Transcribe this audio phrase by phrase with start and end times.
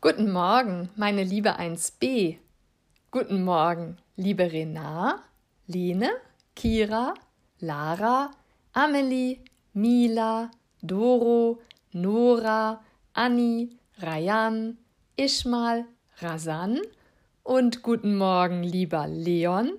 [0.00, 2.36] Guten Morgen, meine liebe 1b.
[3.10, 5.24] Guten Morgen, liebe Rena,
[5.66, 6.10] Lene,
[6.54, 7.14] Kira,
[7.58, 8.30] Lara,
[8.72, 9.40] Amelie,
[9.72, 11.58] Mila, Doro,
[11.90, 12.80] Nora,
[13.12, 14.78] Anni, Rayan,
[15.16, 15.84] Ishmal,
[16.20, 16.80] Rasan
[17.42, 19.72] und guten Morgen, lieber Leon,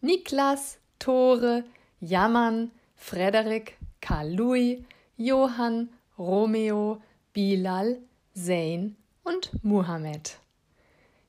[0.00, 1.64] Niklas, Tore,
[1.98, 4.84] Jammern, Frederik, Karl-Louis,
[5.16, 7.98] Johann, Romeo, Bilal,
[8.36, 10.38] Zain und Muhammad.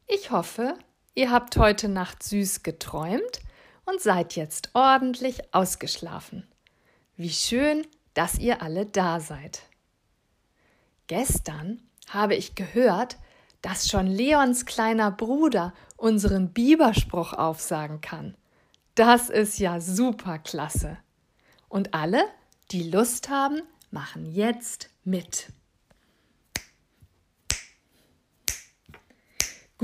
[0.07, 0.77] Ich hoffe,
[1.15, 3.41] ihr habt heute Nacht süß geträumt
[3.85, 6.47] und seid jetzt ordentlich ausgeschlafen.
[7.17, 9.63] Wie schön, dass ihr alle da seid.
[11.07, 13.17] Gestern habe ich gehört,
[13.61, 18.35] dass schon Leons kleiner Bruder unseren Biberspruch aufsagen kann.
[18.95, 20.97] Das ist ja super klasse.
[21.67, 22.23] Und alle,
[22.71, 25.51] die Lust haben, machen jetzt mit.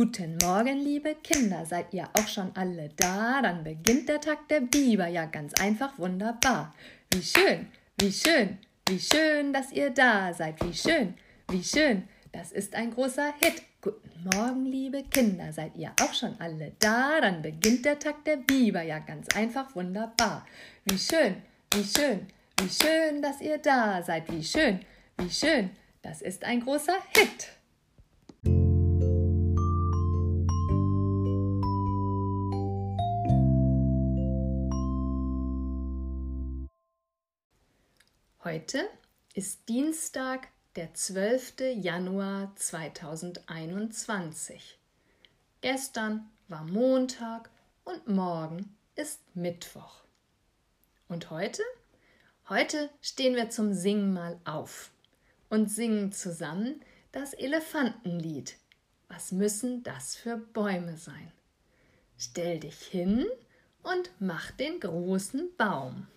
[0.02, 3.40] Guten Morgen, liebe Kinder, seid ihr auch schon alle da?
[3.40, 6.74] Dann beginnt der Tag der Biber, ja ganz einfach wunderbar.
[7.14, 7.68] Wie schön,
[8.00, 8.58] wie schön,
[8.90, 10.60] wie schön, dass ihr da seid.
[10.66, 11.14] Wie schön,
[11.50, 13.62] wie schön, das ist ein großer Hit.
[13.80, 17.22] Guten Morgen, liebe Kinder, seid ihr auch schon alle da?
[17.22, 20.48] Dann beginnt der Tag der Biber, ja ganz einfach wunderbar.
[20.86, 21.44] Wie schön,
[21.76, 22.26] wie schön,
[22.58, 24.32] wie schön, dass ihr da seid.
[24.32, 24.80] Wie schön,
[25.20, 25.70] wie schön,
[26.02, 27.61] das ist ein großer Hit.
[38.52, 38.84] Heute
[39.34, 41.54] ist Dienstag, der 12.
[41.78, 44.78] Januar 2021.
[45.62, 47.50] Gestern war Montag
[47.86, 50.04] und morgen ist Mittwoch.
[51.08, 51.64] Und heute?
[52.50, 54.92] Heute stehen wir zum Singen mal auf
[55.50, 56.82] und singen zusammen
[57.14, 58.58] das Elefantenlied.
[59.08, 61.32] Was müssen das für Bäume sein?
[62.18, 63.26] Stell dich hin
[63.82, 66.08] und mach den großen Baum.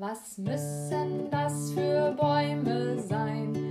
[0.00, 3.67] Was müssen das für Bäume sein,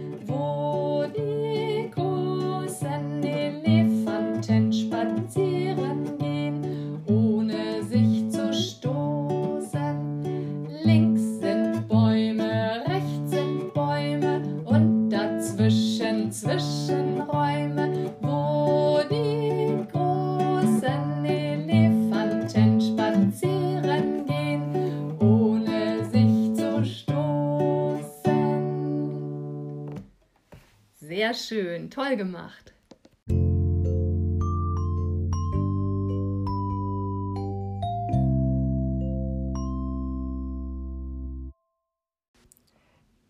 [31.27, 32.71] Sehr schön, toll gemacht.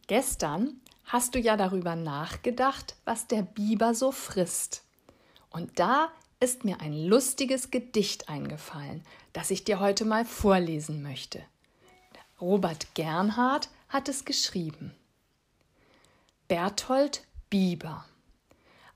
[0.06, 4.84] Gestern hast du ja darüber nachgedacht, was der Biber so frisst.
[5.50, 9.03] Und da ist mir ein lustiges Gedicht eingefallen,
[9.34, 11.41] das ich dir heute mal vorlesen möchte.
[12.40, 14.94] Robert Gernhardt hat es geschrieben.
[16.47, 18.06] Berthold Biber.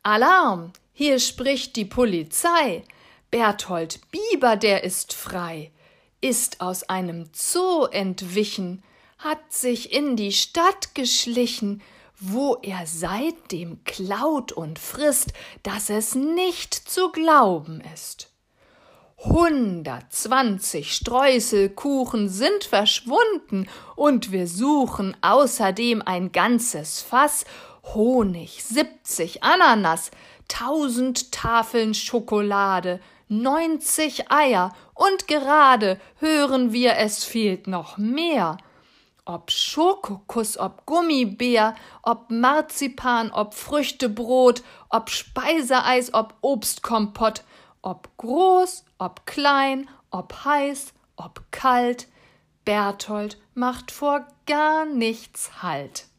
[0.04, 0.74] Alarm!
[0.94, 2.84] Hier spricht die Polizei.
[3.32, 5.72] Berthold Biber, der ist frei,
[6.20, 8.84] ist aus einem Zoo entwichen,
[9.18, 11.82] hat sich in die Stadt geschlichen,
[12.20, 15.34] wo er seitdem klaut und frisst,
[15.64, 18.32] dass es nicht zu glauben ist.
[19.18, 27.46] Hundertzwanzig Streuselkuchen sind verschwunden, und wir suchen außerdem ein ganzes Fass
[27.84, 30.12] Honig, siebzig Ananas,
[30.48, 38.58] tausend Tafeln Schokolade, neunzig Eier und gerade hören wir, es fehlt noch mehr.
[39.26, 47.44] Ob Schokokuss, ob Gummibär, ob Marzipan, ob Früchtebrot, ob Speiseeis, ob Obstkompott,
[47.82, 52.08] ob groß, ob klein, ob heiß, ob kalt,
[52.66, 56.11] Berthold macht vor gar nichts Halt.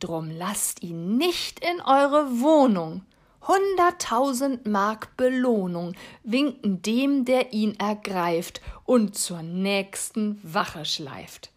[0.00, 3.02] Drum lasst ihn nicht in eure Wohnung.
[3.42, 11.50] Hunderttausend Mark Belohnung winken dem, der ihn ergreift und zur nächsten Wache schleift.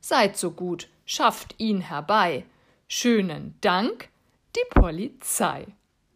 [0.00, 2.44] Seid so gut, schafft ihn herbei.
[2.88, 4.08] Schönen Dank,
[4.56, 5.66] die Polizei.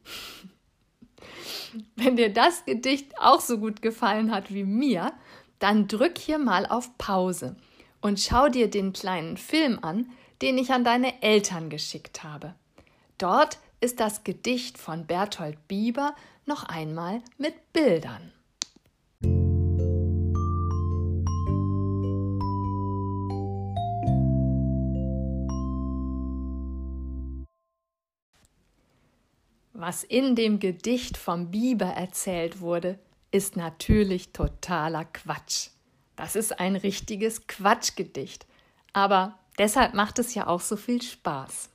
[1.97, 5.13] Wenn dir das Gedicht auch so gut gefallen hat wie mir,
[5.59, 7.57] dann drück hier mal auf Pause
[8.01, 10.11] und schau dir den kleinen Film an,
[10.43, 12.55] den ich an deine Eltern geschickt habe.
[13.19, 16.14] Dort ist das Gedicht von Berthold Bieber
[16.46, 18.32] noch einmal mit Bildern.
[29.81, 32.99] Was in dem Gedicht vom Biber erzählt wurde,
[33.31, 35.69] ist natürlich totaler Quatsch.
[36.17, 38.44] Das ist ein richtiges Quatschgedicht.
[38.93, 41.70] Aber deshalb macht es ja auch so viel Spaß.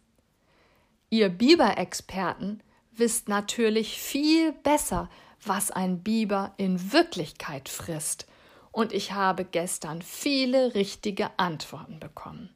[1.09, 5.09] Ihr Biber-Experten wisst natürlich viel besser,
[5.45, 8.27] was ein Biber in Wirklichkeit frisst.
[8.71, 12.49] Und ich habe gestern viele richtige Antworten bekommen.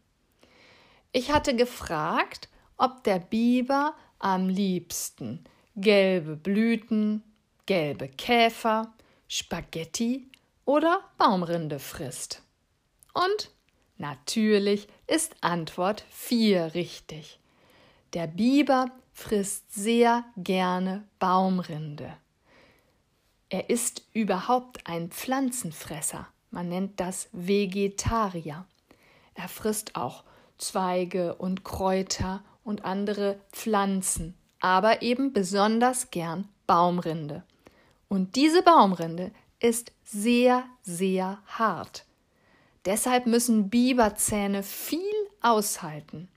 [1.12, 5.44] Ich hatte gefragt, ob der Biber am liebsten
[5.76, 7.24] gelbe Blüten,
[7.66, 8.94] gelbe Käfer,
[9.28, 10.30] Spaghetti
[10.66, 12.42] oder Baumrinde frisst.
[13.14, 13.52] Und
[13.98, 17.40] natürlich ist Antwort 4 richtig.
[18.14, 22.14] Der Biber frisst sehr gerne Baumrinde.
[23.50, 26.28] Er ist überhaupt ein Pflanzenfresser.
[26.52, 28.66] Man nennt das Vegetarier.
[29.36, 30.24] Er frisst auch
[30.58, 37.44] Zweige und Kräuter und andere Pflanzen, aber eben besonders gern Baumrinde.
[38.10, 42.07] Und diese Baumrinde ist sehr, sehr hart.
[42.88, 45.02] Deshalb müssen Biberzähne viel
[45.42, 46.30] aushalten.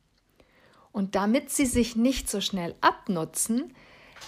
[0.91, 3.73] Und damit sie sich nicht so schnell abnutzen,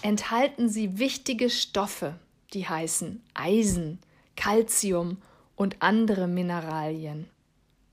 [0.03, 2.17] enthalten sie wichtige Stoffe,
[2.53, 3.99] die heißen Eisen,
[4.37, 5.21] Calcium
[5.57, 7.29] und andere Mineralien.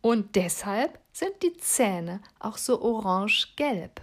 [0.00, 4.00] Und deshalb sind die Zähne auch so orange-gelb.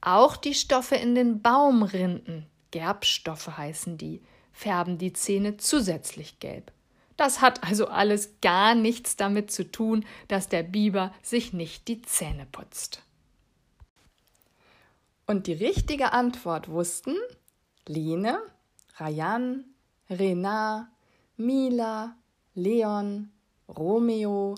[0.00, 4.22] Auch die Stoffe in den Baumrinden, Gerbstoffe heißen die,
[4.54, 6.72] färben die Zähne zusätzlich gelb.
[7.16, 12.02] Das hat also alles gar nichts damit zu tun, dass der Biber sich nicht die
[12.02, 13.02] Zähne putzt.
[15.26, 17.16] Und die richtige Antwort wussten
[17.86, 18.38] Lene,
[18.96, 19.64] Rayan,
[20.10, 20.88] Renat,
[21.36, 22.16] Mila,
[22.54, 23.30] Leon,
[23.68, 24.54] Romeo,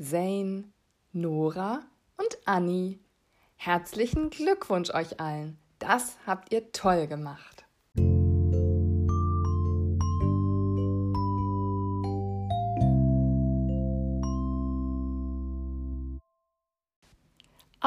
[0.00, 0.64] Zane,
[1.12, 1.82] Nora
[2.16, 2.98] und Anni.
[3.56, 5.58] Herzlichen Glückwunsch euch allen.
[5.78, 7.55] Das habt ihr toll gemacht.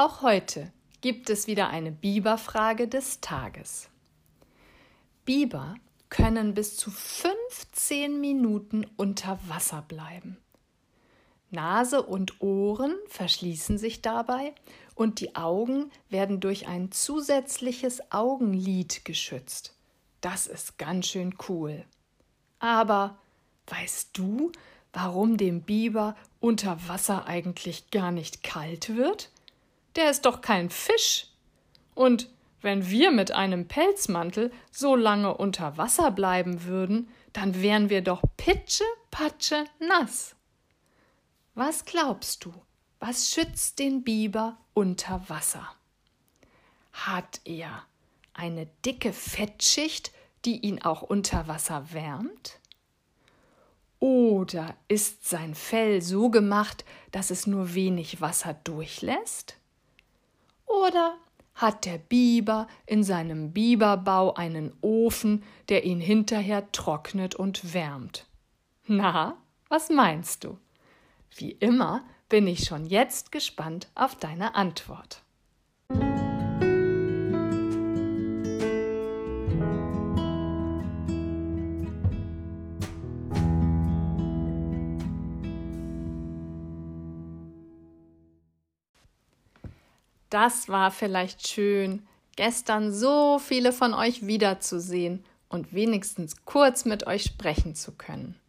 [0.01, 3.89] Auch heute gibt es wieder eine Biberfrage des Tages.
[5.25, 5.75] Biber
[6.07, 10.37] können bis zu 15 Minuten unter Wasser bleiben.
[11.51, 14.55] Nase und Ohren verschließen sich dabei
[14.95, 19.75] und die Augen werden durch ein zusätzliches Augenlid geschützt.
[20.21, 21.83] Das ist ganz schön cool.
[22.59, 23.17] Aber
[23.67, 24.53] weißt du,
[24.93, 29.29] warum dem Biber unter Wasser eigentlich gar nicht kalt wird?
[29.95, 31.27] Der ist doch kein Fisch.
[31.95, 32.29] Und
[32.61, 38.21] wenn wir mit einem Pelzmantel so lange unter Wasser bleiben würden, dann wären wir doch
[38.37, 40.35] pitsche, patsche nass.
[41.55, 42.53] Was glaubst du,
[42.99, 45.67] was schützt den Biber unter Wasser?
[46.91, 47.83] Hat er
[48.33, 50.11] eine dicke Fettschicht,
[50.45, 52.59] die ihn auch unter Wasser wärmt?
[53.99, 59.58] Oder ist sein Fell so gemacht, dass es nur wenig Wasser durchlässt?
[60.69, 61.17] Oder
[61.55, 68.27] hat der Biber in seinem Biberbau einen Ofen, der ihn hinterher trocknet und wärmt?
[68.85, 70.57] Na, was meinst du?
[71.35, 75.23] Wie immer bin ich schon jetzt gespannt auf deine Antwort.
[90.29, 97.23] Das war vielleicht schön, gestern so viele von euch wiederzusehen und wenigstens kurz mit euch
[97.23, 98.39] sprechen zu können.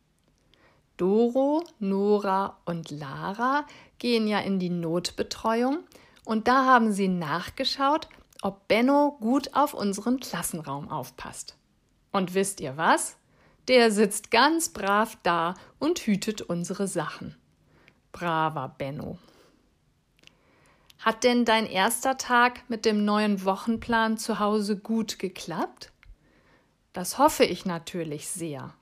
[0.97, 3.67] Doro, Nora und Lara
[3.99, 5.79] gehen ja in die Notbetreuung
[6.25, 8.09] und da haben sie nachgeschaut,
[8.43, 11.57] ob Benno gut auf unseren Klassenraum aufpasst.
[12.13, 13.17] Und wisst ihr was?
[13.69, 17.37] Der sitzt ganz brav da und hütet unsere Sachen.
[18.13, 19.19] Braver Benno.
[21.01, 25.93] Hat denn dein erster Tag mit dem neuen Wochenplan zu Hause gut geklappt?
[26.93, 28.75] Das hoffe ich natürlich sehr.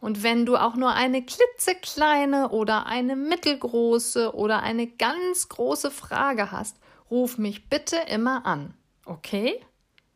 [0.00, 6.52] Und wenn du auch nur eine klitzekleine oder eine mittelgroße oder eine ganz große Frage
[6.52, 6.76] hast,
[7.10, 8.74] ruf mich bitte immer an.
[9.06, 9.64] Okay?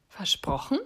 [0.08, 0.78] Versprochen?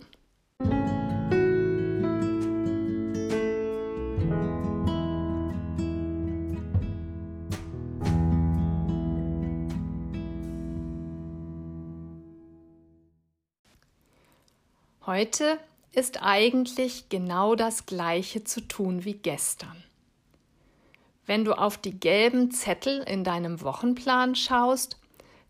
[15.04, 15.58] Heute
[15.90, 19.82] ist eigentlich genau das gleiche zu tun wie gestern.
[21.26, 25.00] Wenn du auf die gelben Zettel in deinem Wochenplan schaust,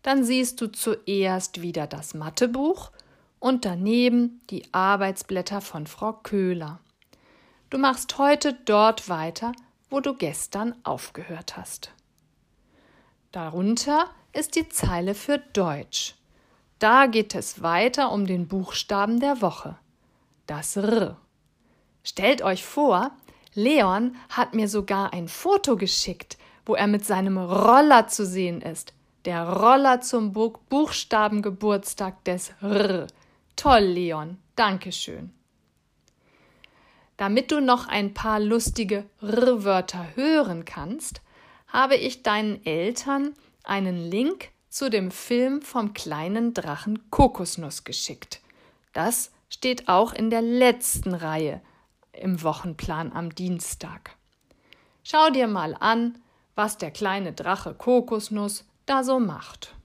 [0.01, 2.91] dann siehst du zuerst wieder das Mathebuch
[3.39, 6.79] und daneben die Arbeitsblätter von Frau Köhler.
[7.69, 9.51] Du machst heute dort weiter,
[9.91, 11.91] wo du gestern aufgehört hast.
[13.31, 16.15] Darunter ist die Zeile für Deutsch.
[16.83, 19.77] Da geht es weiter um den Buchstaben der Woche.
[20.47, 21.15] Das R.
[22.03, 23.11] Stellt euch vor,
[23.53, 28.93] Leon hat mir sogar ein Foto geschickt, wo er mit seinem Roller zu sehen ist.
[29.23, 33.07] Der Roller zum Buchstabengeburtstag des R.
[33.55, 34.37] Toll, Leon.
[34.57, 35.31] Dankeschön.
[37.15, 41.21] Damit du noch ein paar lustige R-Wörter hören kannst,
[41.65, 48.41] habe ich deinen Eltern einen Link zu dem Film vom kleinen Drachen Kokosnuss geschickt.
[48.91, 51.61] Das steht auch in der letzten Reihe
[52.11, 54.15] im Wochenplan am Dienstag.
[55.03, 56.17] Schau dir mal an,
[56.55, 59.75] was der kleine Drache Kokosnuss da so macht.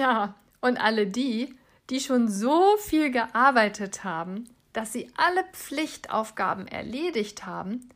[0.00, 1.54] Tja, und alle die,
[1.90, 7.86] die schon so viel gearbeitet haben, dass sie alle Pflichtaufgaben erledigt haben,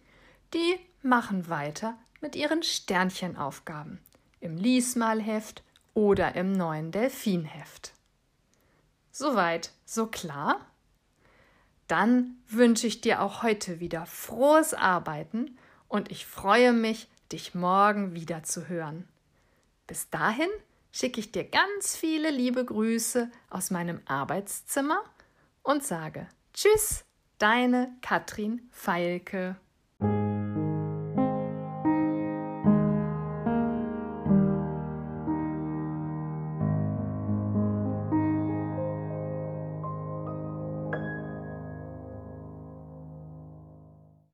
[0.52, 4.00] die machen weiter mit ihren Sternchenaufgaben
[4.40, 5.62] im Liesmalheft
[5.94, 7.94] oder im neuen Delfinheft.
[9.10, 10.60] Soweit, so klar?
[11.88, 15.56] Dann wünsche ich dir auch heute wieder frohes Arbeiten
[15.88, 19.08] und ich freue mich, dich morgen wieder zu hören.
[19.86, 20.50] Bis dahin
[20.94, 25.02] schicke ich dir ganz viele liebe Grüße aus meinem Arbeitszimmer
[25.64, 27.04] und sage Tschüss,
[27.38, 29.56] deine Katrin Feilke.